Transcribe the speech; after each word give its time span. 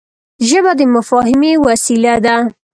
ژبه 0.49 0.71
د 0.79 0.81
مفاهمې 0.95 1.53
وسیله 1.65 2.15
ده 2.25 2.35